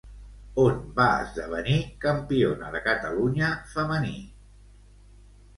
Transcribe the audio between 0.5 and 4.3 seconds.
On va esdevenir campiona de Catalunya femení?